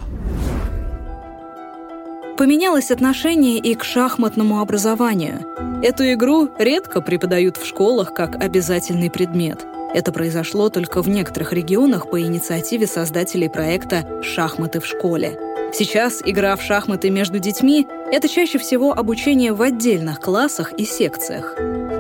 Поменялось 2.38 2.92
отношение 2.92 3.58
и 3.58 3.74
к 3.74 3.84
шахматному 3.84 4.60
образованию. 4.60 5.40
Эту 5.82 6.04
игру 6.14 6.48
редко 6.60 7.02
преподают 7.02 7.58
в 7.58 7.66
школах 7.66 8.14
как 8.14 8.36
обязательный 8.36 9.10
предмет. 9.10 9.66
Это 9.96 10.12
произошло 10.12 10.70
только 10.70 11.02
в 11.02 11.10
некоторых 11.10 11.52
регионах 11.52 12.12
по 12.12 12.22
инициативе 12.22 12.86
создателей 12.86 13.50
проекта 13.50 14.22
«Шахматы 14.22 14.80
в 14.80 14.86
школе». 14.86 15.40
Сейчас 15.74 16.22
игра 16.24 16.56
в 16.56 16.62
шахматы 16.62 17.10
между 17.10 17.40
детьми— 17.40 17.88
это 18.12 18.30
чаще 18.30 18.60
всего 18.60 18.94
обучение 18.94 19.54
в 19.54 19.62
отдельных 19.64 20.20
классах 20.20 20.74
и 20.74 20.86
секциях. 20.86 21.56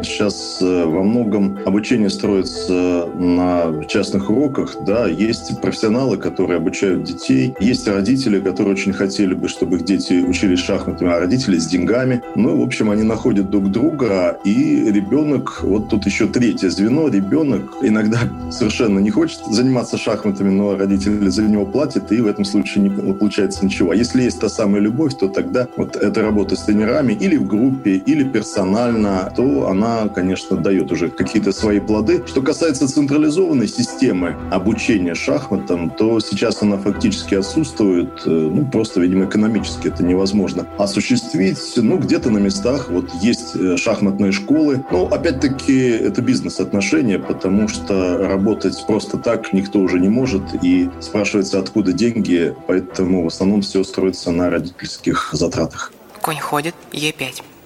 Сейчас 0.07 0.59
э, 0.61 0.85
во 0.85 1.03
многом 1.03 1.59
обучение 1.65 2.09
строится 2.09 3.07
на 3.15 3.83
частных 3.87 4.29
уроках. 4.29 4.75
Да, 4.85 5.07
есть 5.07 5.59
профессионалы, 5.61 6.17
которые 6.17 6.57
обучают 6.57 7.03
детей. 7.03 7.53
Есть 7.59 7.87
родители, 7.87 8.39
которые 8.39 8.73
очень 8.73 8.93
хотели 8.93 9.33
бы, 9.33 9.49
чтобы 9.49 9.77
их 9.77 9.85
дети 9.85 10.25
учились 10.25 10.59
шахматами, 10.59 11.11
а 11.11 11.19
родители 11.19 11.57
с 11.57 11.67
деньгами. 11.67 12.23
Ну, 12.35 12.57
в 12.57 12.63
общем, 12.63 12.89
они 12.89 13.03
находят 13.03 13.49
друг 13.49 13.69
друга, 13.69 14.39
и 14.43 14.91
ребенок, 14.91 15.61
вот 15.61 15.89
тут 15.89 16.05
еще 16.05 16.27
третье 16.27 16.69
звено, 16.69 17.09
ребенок 17.09 17.63
иногда 17.81 18.19
совершенно 18.51 18.99
не 18.99 19.09
хочет 19.09 19.39
заниматься 19.49 19.97
шахматами, 19.97 20.49
но 20.49 20.77
родители 20.77 21.27
за 21.27 21.43
него 21.43 21.65
платят, 21.65 22.11
и 22.11 22.21
в 22.21 22.27
этом 22.27 22.45
случае 22.45 22.85
не 22.85 23.13
получается 23.13 23.65
ничего. 23.65 23.91
А 23.91 23.95
если 23.95 24.23
есть 24.23 24.39
та 24.39 24.47
самая 24.47 24.81
любовь, 24.81 25.15
то 25.15 25.27
тогда 25.27 25.67
вот 25.75 25.95
эта 25.97 26.21
работа 26.21 26.55
с 26.55 26.63
тренерами 26.63 27.13
или 27.13 27.35
в 27.35 27.45
группе, 27.45 27.97
или 27.97 28.23
персонально, 28.23 29.31
то 29.35 29.69
она 29.69 29.96
конечно, 30.07 30.57
дает 30.57 30.91
уже 30.91 31.09
какие-то 31.09 31.51
свои 31.51 31.79
плоды. 31.79 32.23
Что 32.25 32.41
касается 32.41 32.87
централизованной 32.87 33.67
системы 33.67 34.35
обучения 34.51 35.15
шахматам, 35.15 35.89
то 35.89 36.19
сейчас 36.19 36.61
она 36.61 36.77
фактически 36.77 37.35
отсутствует. 37.35 38.21
Э, 38.25 38.29
ну, 38.29 38.65
просто, 38.65 39.01
видимо, 39.01 39.25
экономически 39.25 39.87
это 39.87 40.03
невозможно 40.03 40.67
осуществить. 40.77 41.73
Ну, 41.75 41.97
где-то 41.97 42.29
на 42.29 42.37
местах 42.37 42.89
вот 42.89 43.09
есть 43.21 43.55
э, 43.55 43.77
шахматные 43.77 44.31
школы. 44.31 44.85
Но, 44.91 45.07
опять-таки, 45.07 45.89
это 45.89 46.21
бизнес-отношения, 46.21 47.19
потому 47.19 47.67
что 47.67 48.17
работать 48.17 48.83
просто 48.87 49.17
так 49.17 49.53
никто 49.53 49.79
уже 49.79 49.99
не 49.99 50.09
может. 50.09 50.43
И 50.61 50.89
спрашивается, 50.99 51.59
откуда 51.59 51.93
деньги. 51.93 52.55
Поэтому 52.67 53.23
в 53.23 53.27
основном 53.27 53.61
все 53.61 53.83
строится 53.83 54.31
на 54.31 54.49
родительских 54.49 55.29
затратах. 55.33 55.91
Конь 56.21 56.39
ходит, 56.39 56.75
Е5. 56.91 57.56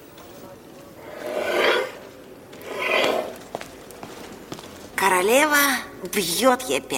Королева 5.22 5.56
бьет 6.16 6.62
Е5. 6.68 6.94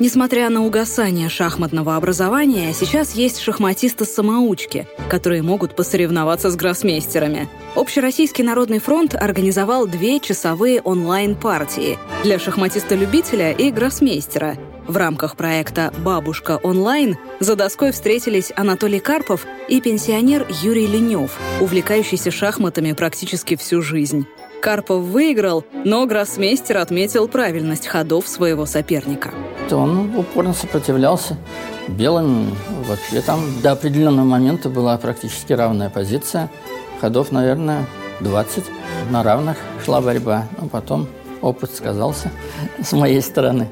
Несмотря 0.00 0.50
на 0.50 0.66
угасание 0.66 1.28
шахматного 1.28 1.94
образования, 1.94 2.72
сейчас 2.72 3.14
есть 3.14 3.38
шахматисты-самоучки, 3.38 4.88
которые 5.08 5.42
могут 5.42 5.76
посоревноваться 5.76 6.50
с 6.50 6.56
гроссмейстерами. 6.56 7.48
Общероссийский 7.76 8.42
народный 8.42 8.80
фронт 8.80 9.14
организовал 9.14 9.86
две 9.86 10.18
часовые 10.18 10.80
онлайн-партии 10.80 11.96
для 12.24 12.40
шахматиста-любителя 12.40 13.52
и 13.52 13.70
гроссмейстера– 13.70 14.56
в 14.86 14.96
рамках 14.96 15.36
проекта 15.36 15.92
«Бабушка 15.98 16.58
онлайн» 16.62 17.16
за 17.40 17.56
доской 17.56 17.92
встретились 17.92 18.52
Анатолий 18.56 19.00
Карпов 19.00 19.46
и 19.68 19.80
пенсионер 19.80 20.46
Юрий 20.62 20.86
Ленев, 20.86 21.38
увлекающийся 21.60 22.30
шахматами 22.30 22.92
практически 22.92 23.56
всю 23.56 23.82
жизнь. 23.82 24.26
Карпов 24.60 25.02
выиграл, 25.02 25.64
но 25.84 26.06
гроссмейстер 26.06 26.78
отметил 26.78 27.28
правильность 27.28 27.86
ходов 27.86 28.26
своего 28.26 28.66
соперника. 28.66 29.30
Он 29.70 30.16
упорно 30.16 30.54
сопротивлялся. 30.54 31.36
Белым 31.88 32.54
вообще 32.86 33.20
там 33.20 33.40
до 33.62 33.72
определенного 33.72 34.24
момента 34.24 34.68
была 34.70 34.96
практически 34.96 35.52
равная 35.52 35.90
позиция. 35.90 36.50
ходов, 37.00 37.30
наверное, 37.30 37.86
20. 38.20 38.64
На 39.10 39.22
равных 39.22 39.58
шла 39.84 40.00
борьба. 40.00 40.46
Но 40.60 40.68
потом 40.68 41.08
опыт 41.42 41.74
сказался 41.74 42.30
с 42.82 42.92
моей 42.92 43.20
стороны. 43.20 43.68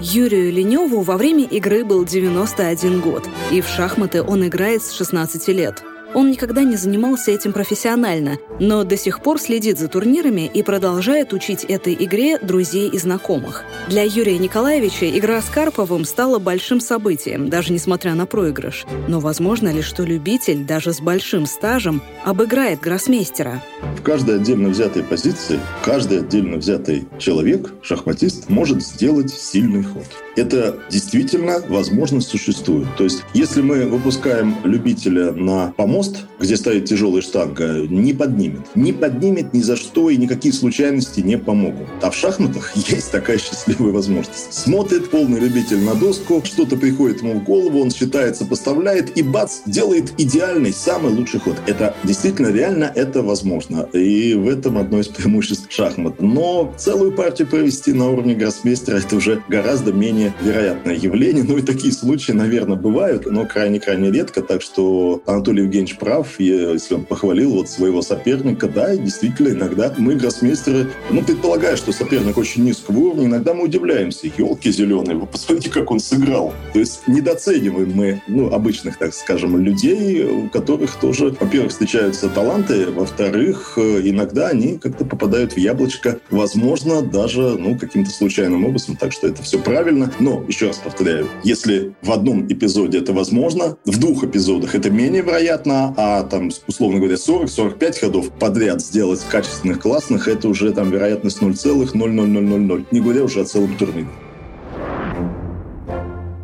Юрию 0.00 0.52
Леневу 0.52 1.00
во 1.00 1.16
время 1.16 1.44
игры 1.44 1.84
был 1.84 2.04
91 2.04 3.00
год, 3.00 3.28
и 3.50 3.60
в 3.60 3.68
шахматы 3.68 4.22
он 4.22 4.46
играет 4.46 4.82
с 4.82 4.92
16 4.92 5.48
лет. 5.48 5.82
Он 6.14 6.30
никогда 6.30 6.62
не 6.62 6.76
занимался 6.76 7.32
этим 7.32 7.52
профессионально, 7.52 8.38
но 8.60 8.84
до 8.84 8.96
сих 8.96 9.20
пор 9.20 9.40
следит 9.40 9.78
за 9.80 9.88
турнирами 9.88 10.48
и 10.52 10.62
продолжает 10.62 11.32
учить 11.32 11.64
этой 11.64 11.92
игре 11.94 12.38
друзей 12.38 12.88
и 12.88 12.98
знакомых. 12.98 13.64
Для 13.88 14.04
Юрия 14.04 14.38
Николаевича 14.38 15.10
игра 15.10 15.42
с 15.42 15.46
Карповым 15.46 16.04
стала 16.04 16.38
большим 16.38 16.80
событием, 16.80 17.50
даже 17.50 17.72
несмотря 17.72 18.14
на 18.14 18.26
проигрыш. 18.26 18.86
Но 19.08 19.18
возможно 19.18 19.70
ли, 19.70 19.82
что 19.82 20.04
любитель, 20.04 20.64
даже 20.64 20.92
с 20.92 21.00
большим 21.00 21.46
стажем, 21.46 22.00
обыграет 22.24 22.80
гроссмейстера? 22.80 23.60
В 23.98 24.02
каждой 24.02 24.36
отдельно 24.36 24.68
взятой 24.68 25.02
позиции, 25.02 25.58
каждый 25.84 26.20
отдельно 26.20 26.58
взятый 26.58 27.08
человек, 27.18 27.72
шахматист, 27.82 28.48
может 28.48 28.82
сделать 28.82 29.30
сильный 29.30 29.82
ход. 29.82 30.06
Это 30.36 30.78
действительно 30.90 31.60
возможность 31.68 32.28
существует. 32.28 32.86
То 32.96 33.04
есть, 33.04 33.22
если 33.34 33.62
мы 33.62 33.86
выпускаем 33.86 34.56
любителя 34.64 35.32
на 35.32 35.72
помост, 35.76 36.03
где 36.38 36.56
стоит 36.56 36.84
тяжелая 36.86 37.22
штанга, 37.22 37.86
не 37.88 38.12
поднимет. 38.12 38.62
Не 38.74 38.92
поднимет 38.92 39.54
ни 39.54 39.60
за 39.60 39.76
что, 39.76 40.10
и 40.10 40.16
никакие 40.16 40.52
случайности 40.52 41.20
не 41.20 41.38
помогут. 41.38 41.88
А 42.02 42.10
в 42.10 42.16
шахматах 42.16 42.76
есть 42.76 43.10
такая 43.10 43.38
счастливая 43.38 43.92
возможность. 43.92 44.52
Смотрит 44.52 45.10
полный 45.10 45.40
любитель 45.40 45.80
на 45.80 45.94
доску, 45.94 46.42
что-то 46.44 46.76
приходит 46.76 47.22
ему 47.22 47.40
в 47.40 47.44
голову, 47.44 47.80
он 47.80 47.90
считает, 47.90 48.36
сопоставляет, 48.36 49.16
и 49.16 49.22
бац, 49.22 49.60
делает 49.66 50.12
идеальный, 50.18 50.72
самый 50.72 51.12
лучший 51.12 51.40
ход. 51.40 51.56
Это 51.66 51.94
действительно 52.04 52.48
реально, 52.48 52.92
это 52.94 53.22
возможно. 53.22 53.88
И 53.92 54.34
в 54.34 54.48
этом 54.48 54.78
одно 54.78 55.00
из 55.00 55.08
преимуществ 55.08 55.66
шахмат. 55.70 56.20
Но 56.20 56.74
целую 56.76 57.12
партию 57.12 57.48
провести 57.48 57.92
на 57.92 58.10
уровне 58.10 58.34
гроссмейстера 58.34 58.98
это 58.98 59.16
уже 59.16 59.42
гораздо 59.48 59.92
менее 59.92 60.34
вероятное 60.42 60.96
явление. 60.96 61.44
Ну 61.44 61.58
и 61.58 61.62
такие 61.62 61.92
случаи, 61.92 62.32
наверное, 62.32 62.76
бывают, 62.76 63.26
но 63.26 63.46
крайне-крайне 63.46 64.10
редко. 64.10 64.42
Так 64.42 64.62
что 64.62 65.22
Анатолий 65.26 65.62
Евгеньевич 65.62 65.93
прав, 65.98 66.38
если 66.38 66.94
он 66.94 67.04
похвалил 67.04 67.52
вот 67.54 67.68
своего 67.68 68.02
соперника. 68.02 68.68
Да, 68.68 68.96
действительно, 68.96 69.48
иногда 69.48 69.94
мы, 69.98 70.14
гроссмейстеры, 70.14 70.90
ну, 71.10 71.22
предполагая, 71.22 71.76
что 71.76 71.92
соперник 71.92 72.36
очень 72.36 72.64
низкого 72.64 72.98
уровня, 72.98 73.26
иногда 73.26 73.54
мы 73.54 73.64
удивляемся. 73.64 74.26
Елки 74.36 74.70
зеленые, 74.70 75.16
вы 75.16 75.26
посмотрите, 75.26 75.70
как 75.70 75.90
он 75.90 76.00
сыграл. 76.00 76.52
То 76.72 76.78
есть 76.78 77.06
недооцениваем 77.06 77.92
мы, 77.94 78.22
ну, 78.28 78.52
обычных, 78.52 78.98
так 78.98 79.14
скажем, 79.14 79.56
людей, 79.58 80.24
у 80.24 80.48
которых 80.48 80.96
тоже, 80.96 81.36
во-первых, 81.40 81.70
встречаются 81.70 82.28
таланты, 82.28 82.90
во-вторых, 82.90 83.74
иногда 83.76 84.48
они 84.48 84.78
как-то 84.78 85.04
попадают 85.04 85.52
в 85.52 85.58
яблочко, 85.58 86.18
возможно, 86.30 87.02
даже, 87.02 87.56
ну, 87.58 87.78
каким-то 87.78 88.10
случайным 88.10 88.64
образом. 88.64 88.96
Так 88.96 89.12
что 89.12 89.28
это 89.28 89.42
все 89.42 89.58
правильно. 89.58 90.12
Но, 90.20 90.44
еще 90.48 90.68
раз 90.68 90.78
повторяю, 90.78 91.28
если 91.42 91.94
в 92.02 92.12
одном 92.12 92.46
эпизоде 92.46 92.98
это 92.98 93.12
возможно, 93.12 93.76
в 93.84 93.98
двух 93.98 94.24
эпизодах 94.24 94.74
это 94.74 94.90
менее 94.90 95.22
вероятно, 95.22 95.73
а 95.96 96.22
там, 96.24 96.50
условно 96.66 96.98
говоря, 96.98 97.16
40-45 97.16 98.00
ходов 98.00 98.30
подряд 98.30 98.80
сделать 98.80 99.20
качественных, 99.30 99.80
классных, 99.80 100.28
это 100.28 100.48
уже 100.48 100.72
там 100.72 100.90
вероятность 100.90 101.40
0,00000, 101.40 102.86
не 102.90 103.00
говоря 103.00 103.24
уже 103.24 103.40
о 103.40 103.44
целом 103.44 103.76
турнире. 103.76 104.08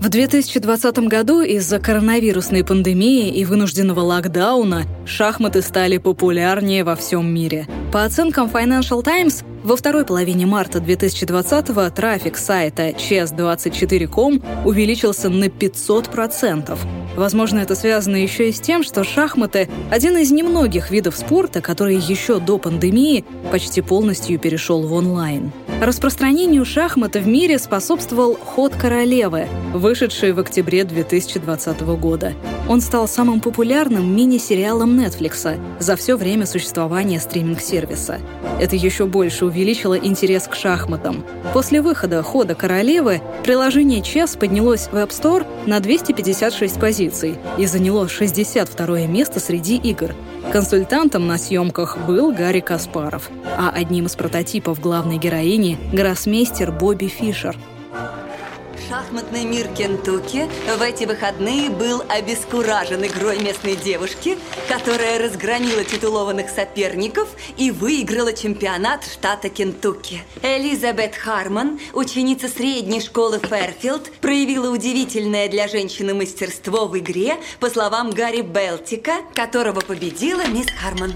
В 0.00 0.08
2020 0.08 0.99
году 1.00 1.42
из-за 1.42 1.78
коронавирусной 1.78 2.64
пандемии 2.64 3.28
и 3.28 3.44
вынужденного 3.44 4.00
локдауна 4.00 4.84
шахматы 5.04 5.60
стали 5.60 5.99
популярнее 5.99 6.84
во 6.84 6.96
всем 6.96 7.32
мире. 7.32 7.66
По 7.92 8.04
оценкам 8.04 8.49
Financial 8.49 9.02
Times, 9.02 9.44
во 9.62 9.76
второй 9.76 10.06
половине 10.06 10.46
марта 10.46 10.78
2020-го 10.78 11.90
трафик 11.90 12.38
сайта 12.38 12.88
chess24.com 12.88 14.42
увеличился 14.64 15.28
на 15.28 15.45
500%. 15.45 16.78
Возможно, 17.16 17.58
это 17.58 17.75
связано 17.75 18.16
еще 18.16 18.49
и 18.49 18.52
с 18.52 18.60
тем, 18.60 18.82
что 18.82 19.04
шахматы– 19.04 19.68
один 19.90 20.16
из 20.16 20.30
немногих 20.30 20.90
видов 20.90 21.16
спорта, 21.16 21.60
который 21.60 21.96
еще 21.96 22.38
до 22.38 22.58
пандемии 22.58 23.25
почти 23.50 23.82
полностью 23.82 24.38
перешел 24.38 24.86
в 24.86 24.92
онлайн. 24.92 25.52
Распространению 25.80 26.66
шахмата 26.66 27.21
в 27.21 27.26
мире 27.26 27.58
способствовал 27.58 28.36
«Ход 28.36 28.75
королевы», 28.75 29.49
вышедший 29.73 30.32
в 30.32 30.38
октябре 30.38 30.84
2020 30.84 31.80
года. 31.97 32.34
Он 32.69 32.82
стал 32.82 33.08
самым 33.08 33.40
популярным 33.40 34.14
мини-сериалом 34.14 35.00
Netflix 35.00 35.58
за 35.80 35.97
все 35.97 36.16
время 36.16 36.45
существования 36.45 37.19
стриминг-сервиса. 37.19 38.21
Это 38.60 38.76
еще 38.76 39.06
больше 39.06 39.47
увеличило 39.47 39.95
интерес 39.95 40.49
к 40.49 40.54
шахматам. 40.54 41.25
После 41.54 41.80
выхода 41.80 42.23
«Хода 42.23 42.54
королевы» 42.54 43.23
приложение 43.43 44.02
Chess 44.02 44.38
поднялось 44.38 44.88
в 44.88 44.97
App 44.97 45.08
Store 45.08 45.47
на 45.66 45.80
256 45.80 46.78
позиций 46.78 47.38
и 47.56 47.64
заняло 47.64 48.06
62 48.06 49.06
место 49.06 49.40
среди 49.40 49.76
игр. 49.76 50.14
Консультантом 50.52 51.26
на 51.26 51.38
съемках 51.38 51.98
был 52.06 52.32
Гарри 52.32 52.60
Каспаров, 52.60 53.30
а 53.56 53.70
одним 53.70 54.06
из 54.06 54.16
прототипов 54.16 54.80
главной 54.80 55.18
героини– 55.18 55.78
гроссмейстер 55.92 56.72
Бобби 56.72 57.06
Фишер– 57.06 57.56
Шахматный 58.88 59.45
мир 59.45 59.69
Кентукки 59.69 60.49
в 60.76 60.82
эти 60.82 61.04
выходные 61.04 61.71
был 61.71 62.02
обескуражен 62.08 63.04
игрой 63.04 63.38
местной 63.40 63.76
девушки, 63.76 64.38
которая 64.69 65.19
разгромила 65.19 65.84
титулованных 65.84 66.49
соперников 66.49 67.28
и 67.56 67.71
выиграла 67.71 68.32
чемпионат 68.32 69.04
штата 69.04 69.49
Кентукки. 69.49 70.23
Элизабет 70.43 71.14
Харман, 71.14 71.78
ученица 71.93 72.49
средней 72.49 73.00
школы 73.00 73.38
Фэрфилд, 73.38 74.10
проявила 74.21 74.71
удивительное 74.71 75.49
для 75.49 75.69
женщины 75.69 76.14
мастерство 76.14 76.86
в 76.86 76.99
игре, 76.99 77.36
по 77.58 77.69
словам 77.69 78.10
Гарри 78.10 78.40
Белтика, 78.43 79.16
которого 79.34 79.80
победила 79.80 80.47
мисс 80.47 80.66
Харман. 80.71 81.14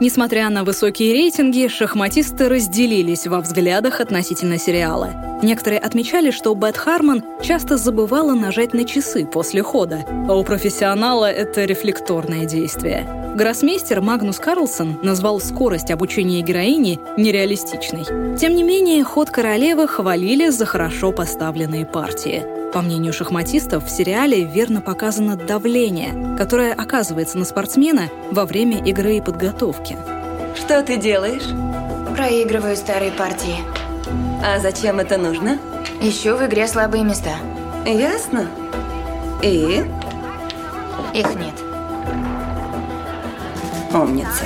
Несмотря 0.00 0.48
на 0.48 0.64
высокие 0.64 1.12
рейтинги, 1.12 1.68
шахматисты 1.68 2.48
разделились 2.48 3.26
во 3.26 3.40
взглядах 3.40 4.00
относительно 4.00 4.58
сериала. 4.58 5.40
Некоторые 5.42 5.78
отмечали, 5.78 6.30
что 6.30 6.54
Бет 6.54 6.78
Харман 6.78 7.22
часто 7.42 7.76
забывала 7.76 8.32
нажать 8.32 8.72
на 8.72 8.84
часы 8.84 9.26
после 9.26 9.62
хода, 9.62 10.06
а 10.26 10.34
у 10.34 10.42
профессионала 10.42 11.30
это 11.30 11.66
рефлекторное 11.66 12.46
действие. 12.46 13.06
Гроссмейстер 13.36 14.00
Магнус 14.00 14.38
Карлсон 14.38 14.98
назвал 15.02 15.38
скорость 15.38 15.90
обучения 15.90 16.40
героини 16.40 16.98
нереалистичной. 17.18 18.36
Тем 18.38 18.54
не 18.54 18.62
менее, 18.62 19.04
ход 19.04 19.28
королевы 19.28 19.86
хвалили 19.86 20.48
за 20.48 20.64
хорошо 20.64 21.12
поставленные 21.12 21.84
партии. 21.84 22.59
По 22.72 22.82
мнению 22.82 23.12
шахматистов, 23.12 23.84
в 23.86 23.90
сериале 23.90 24.44
верно 24.44 24.80
показано 24.80 25.36
давление, 25.36 26.36
которое 26.36 26.72
оказывается 26.72 27.36
на 27.36 27.44
спортсмена 27.44 28.08
во 28.30 28.46
время 28.46 28.78
игры 28.84 29.16
и 29.16 29.20
подготовки. 29.20 29.96
Что 30.54 30.80
ты 30.84 30.96
делаешь? 30.96 31.48
Проигрываю 32.16 32.76
старые 32.76 33.10
партии. 33.10 33.56
А 34.44 34.60
зачем 34.60 35.00
это 35.00 35.18
нужно? 35.18 35.58
Ищу 36.00 36.36
в 36.36 36.46
игре 36.46 36.68
слабые 36.68 37.02
места. 37.02 37.34
Ясно. 37.84 38.48
И? 39.42 39.84
Их 41.12 41.34
нет. 41.34 41.54
Умница. 43.92 44.44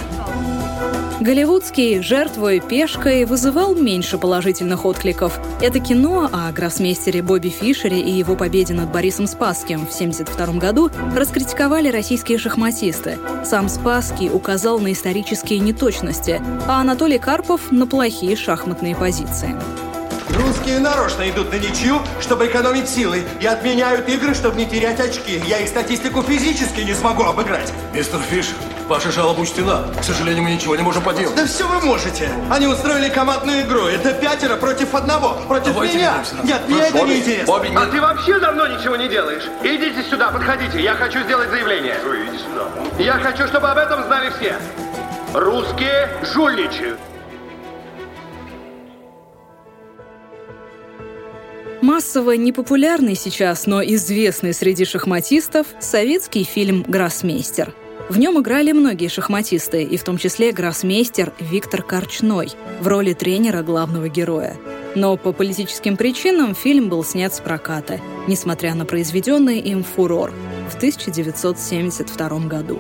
Голливудский 1.21 2.03
«Жертвой 2.03 2.59
пешкой» 2.59 3.25
вызывал 3.25 3.75
меньше 3.77 4.19
положительных 4.19 4.85
откликов. 4.85 5.39
Это 5.61 5.79
кино 5.79 6.29
о 6.33 6.51
гроссмейстере 6.51 7.23
Бобби 7.23 7.51
Фишере 7.51 8.01
и 8.01 8.11
его 8.11 8.35
победе 8.35 8.75
над 8.75 8.91
Борисом 8.91 9.29
Спасским 9.29 9.87
в 9.87 9.95
1972 9.95 10.59
году 10.59 10.91
раскритиковали 11.15 11.89
российские 11.89 12.39
шахматисты. 12.39 13.19
Сам 13.45 13.69
Спасский 13.69 14.29
указал 14.29 14.81
на 14.81 14.93
исторические 14.93 15.61
неточности, 15.61 16.43
а 16.67 16.81
Анатолий 16.81 17.19
Карпов— 17.19 17.61
на 17.71 17.87
плохие 17.87 18.35
шахматные 18.35 18.97
позиции. 18.97 19.55
Русские 20.31 20.81
нарочно 20.81 21.31
идут 21.31 21.53
на 21.53 21.59
ничью, 21.59 22.01
чтобы 22.21 22.47
экономить 22.47 22.89
силы, 22.89 23.23
и 23.41 23.47
отменяют 23.47 24.09
игры, 24.09 24.35
чтобы 24.35 24.57
не 24.57 24.67
терять 24.67 24.99
очки. 24.99 25.41
Я 25.47 25.61
их 25.61 25.69
статистику 25.69 26.23
физически 26.23 26.81
не 26.81 26.95
смогу 26.95 27.23
обыграть. 27.23 27.73
Мистер 27.95 28.19
Фишер, 28.19 28.57
Ваша 28.89 29.11
жалоба 29.11 29.41
учтена. 29.41 29.85
К 29.99 30.05
сожалению, 30.05 30.43
мы 30.45 30.51
ничего 30.51 30.77
не 30.77 30.83
можем 30.83 31.03
поделать. 31.03 31.35
Да 31.35 31.47
все 31.47 31.67
вы 31.67 31.81
можете. 31.81 32.29
Они 32.51 32.67
устроили 32.67 33.09
командную 33.09 33.63
игру. 33.63 33.87
Это 33.87 34.13
пятеро 34.13 34.57
против 34.57 34.95
одного. 34.95 35.39
Против 35.49 35.73
Давайте 35.73 35.97
меня. 35.97 36.23
Нет, 36.45 36.69
мне 36.69 36.83
это 36.83 37.01
не 37.01 37.19
интересно. 37.19 37.47
Бобби, 37.47 37.69
нет. 37.69 37.79
А 37.81 37.87
ты 37.87 38.01
вообще 38.01 38.39
давно 38.39 38.67
ничего 38.67 38.97
не 38.97 39.09
делаешь? 39.09 39.45
Идите 39.63 40.03
сюда, 40.11 40.29
подходите. 40.31 40.83
Я 40.83 40.95
хочу 40.95 41.21
сделать 41.23 41.49
заявление. 41.49 41.97
Что, 42.01 42.15
иди 42.15 42.39
сюда. 42.39 43.03
Я 43.03 43.15
хочу, 43.15 43.47
чтобы 43.47 43.71
об 43.71 43.79
этом 43.79 44.05
знали 44.05 44.31
все. 44.39 44.57
Русские 45.33 46.11
жульничают. 46.35 47.01
Массово 51.81 52.33
непопулярный 52.33 53.15
сейчас, 53.15 53.67
но 53.67 53.83
известный 53.83 54.55
среди 54.55 54.85
шахматистов 54.85 55.67
советский 55.81 56.45
фильм 56.45 56.83
«Гроссмейстер». 56.87 57.75
В 58.09 58.19
нем 58.19 58.39
играли 58.39 58.73
многие 58.73 59.09
шахматисты, 59.09 59.83
и 59.83 59.97
в 59.97 60.05
том 60.05 60.19
числе 60.19 60.53
гроссмейстер 60.53 61.33
Виктор 61.41 61.83
Корчной 61.83 62.51
в 62.81 62.87
роли 62.87 63.15
тренера 63.15 63.63
главного 63.63 64.09
героя. 64.09 64.57
Но 64.95 65.17
по 65.17 65.33
политическим 65.33 65.97
причинам 65.97 66.55
фильм 66.55 66.91
был 66.91 67.03
снят 67.03 67.35
с 67.35 67.41
проката, 67.41 68.01
несмотря 68.29 68.75
на 68.75 68.85
произведенный 68.85 69.59
им 69.59 69.83
фурор 69.83 70.33
в 70.71 70.77
1972 70.77 72.39
году 72.41 72.79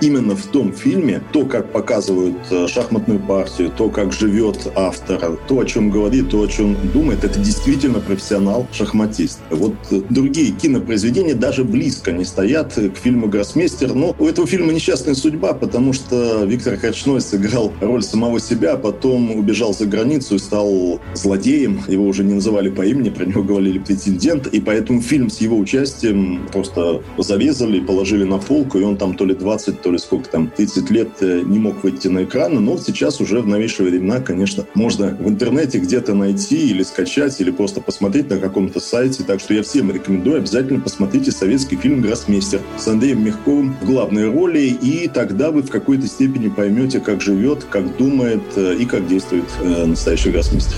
именно 0.00 0.36
в 0.36 0.46
том 0.46 0.72
фильме 0.72 1.22
то, 1.32 1.44
как 1.44 1.72
показывают 1.72 2.36
э, 2.50 2.66
шахматную 2.68 3.20
партию, 3.20 3.70
то, 3.76 3.88
как 3.88 4.12
живет 4.12 4.70
автор, 4.74 5.38
то, 5.48 5.58
о 5.58 5.64
чем 5.64 5.90
говорит, 5.90 6.30
то, 6.30 6.42
о 6.42 6.46
чем 6.46 6.76
думает, 6.92 7.24
это 7.24 7.38
действительно 7.38 8.00
профессионал-шахматист. 8.00 9.40
Вот 9.50 9.74
э, 9.90 10.02
другие 10.08 10.52
кинопроизведения 10.52 11.34
даже 11.34 11.64
близко 11.64 12.12
не 12.12 12.24
стоят 12.24 12.74
к 12.74 12.96
фильму 12.96 13.28
«Гроссмейстер». 13.28 13.94
Но 13.94 14.14
у 14.18 14.26
этого 14.26 14.46
фильма 14.46 14.72
несчастная 14.72 15.14
судьба, 15.14 15.54
потому 15.54 15.92
что 15.92 16.44
Виктор 16.44 16.76
Качной 16.76 17.20
сыграл 17.20 17.72
роль 17.80 18.02
самого 18.02 18.40
себя, 18.40 18.76
потом 18.76 19.32
убежал 19.36 19.74
за 19.74 19.86
границу 19.86 20.36
и 20.36 20.38
стал 20.38 21.00
злодеем. 21.14 21.82
Его 21.88 22.04
уже 22.04 22.24
не 22.24 22.34
называли 22.34 22.70
по 22.70 22.82
имени, 22.82 23.10
про 23.10 23.24
него 23.24 23.42
говорили 23.42 23.78
претендент. 23.78 24.46
И 24.48 24.60
поэтому 24.60 25.00
фильм 25.00 25.30
с 25.30 25.40
его 25.40 25.58
участием 25.58 26.48
просто 26.52 27.02
зарезали, 27.18 27.80
положили 27.80 28.24
на 28.24 28.38
полку, 28.38 28.78
и 28.78 28.82
он 28.82 28.96
там 28.96 29.14
то 29.14 29.24
ли 29.24 29.34
20, 29.34 29.82
то 29.82 29.89
то 29.90 29.94
ли 29.94 29.98
сколько 29.98 30.28
там, 30.28 30.48
30 30.56 30.88
лет 30.90 31.08
э, 31.20 31.42
не 31.44 31.58
мог 31.58 31.82
выйти 31.82 32.06
на 32.06 32.22
экран, 32.22 32.64
но 32.64 32.78
сейчас 32.78 33.20
уже 33.20 33.40
в 33.40 33.48
новейшие 33.48 33.90
времена, 33.90 34.20
конечно, 34.20 34.64
можно 34.74 35.16
в 35.18 35.28
интернете 35.28 35.78
где-то 35.78 36.14
найти 36.14 36.70
или 36.70 36.84
скачать, 36.84 37.40
или 37.40 37.50
просто 37.50 37.80
посмотреть 37.80 38.30
на 38.30 38.38
каком-то 38.38 38.78
сайте. 38.78 39.24
Так 39.24 39.40
что 39.40 39.52
я 39.52 39.64
всем 39.64 39.90
рекомендую, 39.90 40.36
обязательно 40.36 40.78
посмотрите 40.78 41.32
советский 41.32 41.74
фильм 41.74 42.02
«Гроссмейстер» 42.02 42.60
с 42.78 42.86
Андреем 42.86 43.24
Мягковым 43.24 43.74
в 43.80 43.84
главной 43.84 44.30
роли, 44.30 44.60
и 44.60 45.08
тогда 45.08 45.50
вы 45.50 45.62
в 45.62 45.70
какой-то 45.70 46.06
степени 46.06 46.48
поймете, 46.48 47.00
как 47.00 47.20
живет, 47.20 47.64
как 47.68 47.96
думает 47.96 48.42
э, 48.54 48.76
и 48.76 48.84
как 48.84 49.08
действует 49.08 49.46
э, 49.60 49.86
настоящий 49.86 50.30
гроссмейстер. 50.30 50.76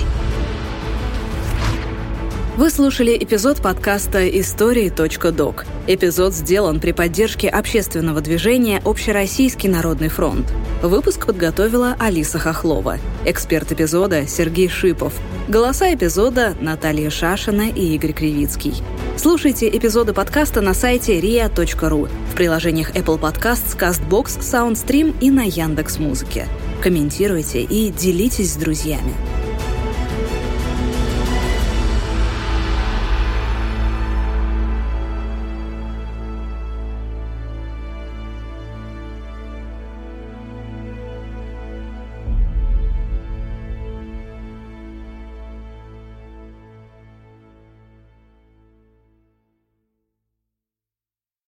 Вы 2.55 2.69
слушали 2.69 3.17
эпизод 3.17 3.63
подкаста 3.63 4.29
«Истории.док». 4.29 5.65
Эпизод 5.87 6.35
сделан 6.35 6.81
при 6.81 6.93
поддержке 6.93 7.49
общественного 7.49 8.21
движения 8.21 8.83
«Общероссийский 8.85 9.71
народный 9.71 10.11
фронт». 10.11 10.53
Выпуск 10.83 11.25
подготовила 11.25 11.97
Алиса 11.99 12.39
Хохлова. 12.39 12.99
Эксперт 13.25 13.73
эпизода– 13.73 14.27
Сергей 14.29 14.69
Шипов. 14.69 15.15
Голоса 15.49 15.95
эпизода– 15.95 16.55
Наталья 16.61 17.09
Шашина 17.09 17.71
и 17.71 17.95
Игорь 17.95 18.13
Кривицкий. 18.13 18.75
Слушайте 19.17 19.71
эпизоды 19.71 20.13
подкаста 20.13 20.61
на 20.61 20.75
сайте 20.75 21.19
ria.ru, 21.21 22.11
в 22.31 22.35
приложениях 22.35 22.95
Apple 22.95 23.19
Podcasts, 23.19 23.79
CastBox, 23.79 24.41
SoundStream 24.41 25.17
и 25.23 25.31
на 25.31 25.45
Яндекс.Музыке. 25.45 26.47
Комментируйте 26.83 27.63
и 27.63 27.89
делитесь 27.89 28.53
с 28.53 28.57
друзьями. 28.57 29.15